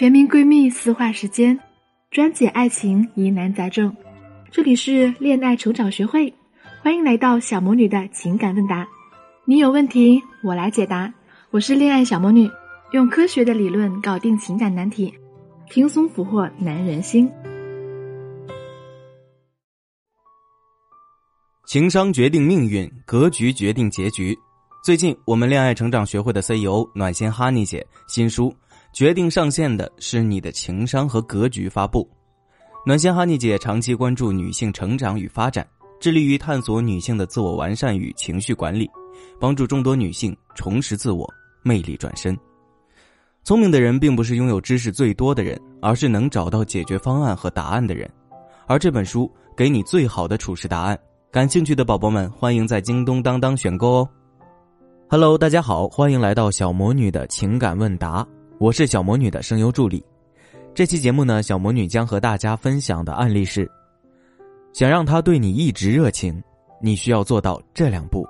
[0.00, 1.60] 全民闺蜜私话时间，
[2.10, 3.94] 专解爱情疑难杂症。
[4.50, 6.32] 这里是恋爱成长学会，
[6.82, 8.88] 欢迎来到小魔女的情感问答。
[9.44, 11.12] 你有问题，我来解答。
[11.50, 12.48] 我是恋爱小魔女，
[12.92, 15.12] 用科学的理论搞定情感难题，
[15.68, 17.30] 轻松俘获男人心。
[21.66, 24.34] 情商决定命运，格局决定结局。
[24.82, 28.48] 最近，我们恋爱成长学会的 CEO 暖心哈尼姐新书
[28.92, 32.08] 《决定上线的是你的情商和格局》发布。
[32.84, 35.66] 暖心哈尼姐长期关注女性成长与发展，
[36.00, 38.90] 致力于探索女性的自我完善与情绪管理，
[39.38, 41.28] 帮助众多女性重拾自我，
[41.62, 42.36] 魅力转身。
[43.44, 48.10] 聪明的人并不是拥有知识最多的人，而是能找到解决方案和答案的人。
[48.66, 50.98] 而这本书给你最好的处事答案。
[51.30, 54.08] 感兴趣的宝宝们，欢迎在京东当当选购哦。
[55.08, 58.26] Hello，大家好，欢迎来到小魔女的情感问答，
[58.60, 60.04] 我是小魔女的声优助理。
[60.74, 63.66] 这期节目呢，小魔女将和大家分享的案例是：
[64.74, 66.42] 想让他对你一直热情，
[66.78, 68.22] 你需要做到这两步。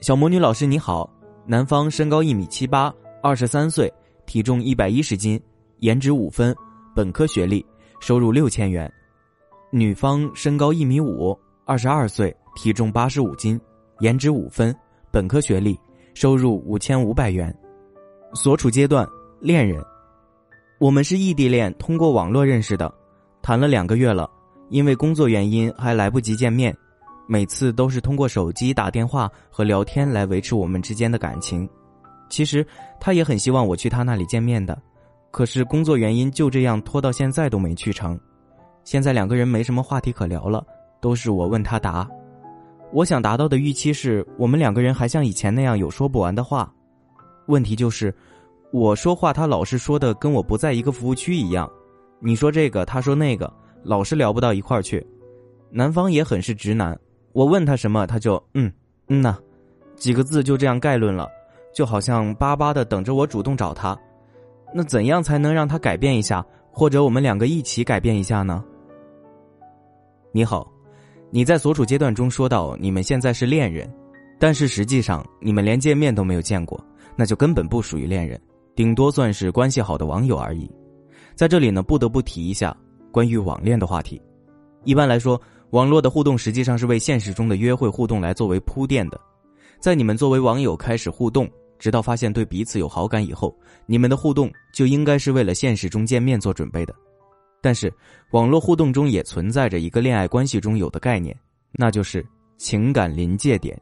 [0.00, 1.12] 小魔女老师你好，
[1.44, 3.92] 男方身高一米七八，二十三岁，
[4.26, 5.40] 体重一百一十斤，
[5.80, 6.54] 颜值五分，
[6.94, 7.66] 本科学历，
[7.98, 8.88] 收入六千元；
[9.72, 11.36] 女方身高一米五。
[11.64, 13.60] 二十二岁，体重八十五斤，
[13.98, 14.72] 颜值五分，
[15.10, 15.76] 本科学历，
[16.14, 17.52] 收入五千五百元，
[18.34, 19.04] 所处阶段
[19.46, 19.80] 恋人，
[20.80, 22.92] 我们是异地恋，通过网络认识的，
[23.40, 24.28] 谈了两个月了，
[24.70, 26.76] 因为工作原因还来不及见面，
[27.28, 31.68] 每次都是通过手机打电话和聊天来维持我们之间的感情。
[32.28, 32.66] 其实
[32.98, 34.76] 他也很希望我去他那里见面的，
[35.30, 38.18] 可是工作原因就这样拖到现在都没去成，
[38.82, 40.66] 现在两个人没什么话题可聊了。
[41.00, 42.04] 都是我问他答，
[42.92, 46.68] 我想达到的预期是我们两个人还像以前那样有说不完的话。
[47.46, 48.12] 问题就是，
[48.72, 51.70] 我说话他老是说的跟我不在一个服务区一样，
[52.20, 53.50] 你说这个他说那个，
[53.82, 55.06] 老是聊不到一块儿去。
[55.70, 56.98] 男方也很是直男，
[57.32, 58.70] 我问他什么他就嗯
[59.08, 59.38] 嗯呐，
[59.94, 61.28] 几个字就这样概论了，
[61.74, 63.98] 就好像巴巴的等着我主动找他。
[64.74, 68.64] 那怎样才能让他改变一下，或者我们两个一起改变一下呢？
[70.32, 70.70] 你好。
[71.28, 73.92] 你在所处阶段中说到你们现在是恋人，
[74.38, 76.82] 但是实际上你们连见面都没有见过，
[77.16, 78.40] 那就根本不属于恋人，
[78.76, 80.70] 顶多算是关系好的网友而已。
[81.34, 82.76] 在这里呢，不得不提一下
[83.10, 84.20] 关于网恋的话题。
[84.84, 89.18] 一般来说，网络的互动实际上是为现实中的约会互动来作为铺垫的。
[89.80, 93.54] 在你们作为网友开始互动，直到发现对彼此有好感以后，
[93.86, 96.94] 你们的互动就应该是为了现实中见面做准备的。
[97.62, 97.92] 但是，
[98.30, 101.34] 网络互动中也存在着一个恋爱关系中有的概念，
[101.72, 102.24] 那就是
[102.58, 103.80] 情感临界点。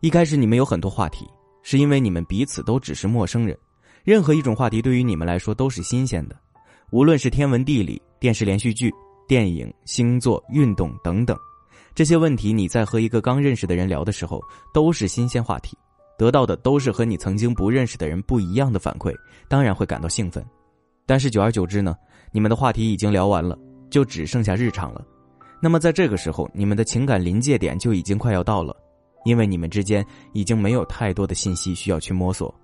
[0.00, 1.26] 一开始你们有很多话题，
[1.62, 3.56] 是因为你们彼此都只是陌生人，
[4.04, 6.36] 任何一种话题对于你们来说都是新鲜的，
[6.90, 8.92] 无论是天文地理、电视连续剧、
[9.28, 11.36] 电影、星座、运动等等，
[11.94, 14.40] 这些问题你在和一个刚认识的人聊的时候
[14.72, 15.76] 都是新鲜话题，
[16.18, 19.14] 得到的都是和你曾经不认识的人不一样的反馈，
[19.48, 20.44] 当然会感到兴奋。
[21.06, 21.94] 但是久而久之呢？
[22.32, 23.58] 你们的话题已经聊完了，
[23.90, 25.04] 就只剩下日常了。
[25.60, 28.74] 那么在这个时候，你们的情感临界点就已经快要到了，
[29.24, 32.54] 因为你们之间已经没有太多的信息需要去摸索。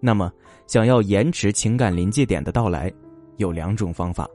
[0.00, 0.32] 那么，
[0.66, 2.92] 想要延迟情感临界点的到来，
[3.36, 4.28] 有两种方法：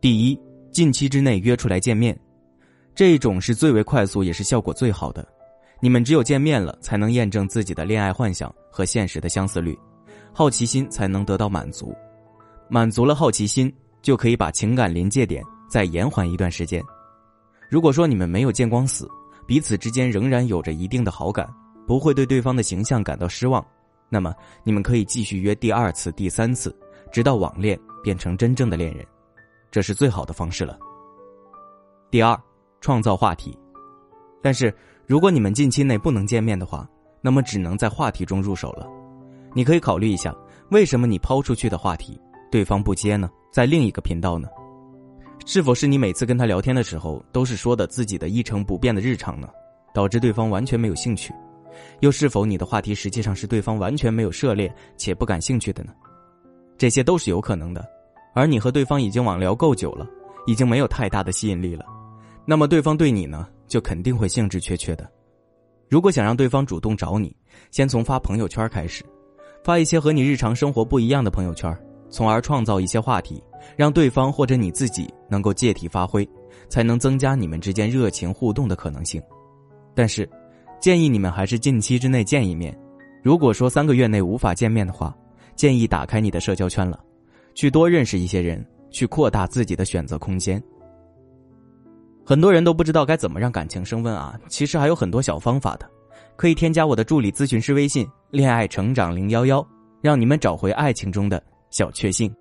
[0.00, 2.18] 第一，近期之内约出来见面，
[2.94, 5.26] 这种是最为快速也是效果最好的。
[5.80, 9.78] 你们只有见面了，才能验证自己的恋爱幻想和现实的相似率，
[10.32, 11.94] 好奇心才能得到满足，
[12.68, 13.72] 满足了好奇心。
[14.00, 16.80] 就可以把情感临界点再延缓一段时间。
[17.68, 19.08] 如果说你们没有见光死，
[19.44, 21.52] 彼此之间仍然有着一定的好感，
[21.84, 23.62] 不会对对方的形象感到失望，
[24.08, 26.74] 那么你们可以继续约第二次、第三次，
[27.12, 29.06] 直到网恋变成真正的恋人，
[29.70, 30.78] 这是最好的方式了。
[32.10, 32.38] 第二，
[32.80, 33.58] 创造话题。
[34.42, 34.74] 但是
[35.06, 36.88] 如果你们近期内不能见面的话，
[37.20, 38.86] 那么只能在话题中入手了。
[39.54, 40.34] 你可以考虑一下，
[40.70, 43.28] 为什么你抛出去的话题，对方不接呢？
[43.52, 44.46] 在另一个频道呢，
[45.44, 49.48] 是否是你每次跟他聊天的时候都是说的自己的一成不变的日常呢？
[49.94, 51.32] 导致对方完全没有兴趣？
[52.00, 55.92] 又是否你的话题实际上是对方完全没有涉猎且不感兴趣的呢？
[56.76, 57.86] 这些都是有可能的。
[58.34, 60.06] 而你和对方已经网聊够久了，
[60.46, 61.84] 已经没有太大的吸引力了，
[62.44, 65.10] 那么对方对你呢，就肯定会兴致缺缺的。
[65.88, 67.34] 如果想让对方主动找你，
[67.70, 69.04] 先从发朋友圈开始，
[69.64, 71.76] 发一些和你日常生活不一样的朋友圈。
[72.10, 73.42] 从而创造一些话题，
[73.76, 76.26] 让对方或者你自己能够借题发挥，
[76.70, 79.22] 才能增加你们之间热情互动的可能性。
[79.94, 80.26] 但是，
[80.80, 82.76] 建议你们还是近期之内见一面。
[83.22, 85.14] 如果说三个月内无法见面的话，
[85.56, 86.98] 建议打开你的社交圈了，
[87.54, 90.62] 去多认识一些人，去扩大自己的选择空间。
[92.24, 95.90] 很多人都不知道该怎么让感情升温啊，其实还有很多小方法的，
[96.36, 99.66] 可以添加我的助理咨询师微信“恋爱成长零幺幺”，
[100.00, 102.32] 让你们找回爱情中的小确幸。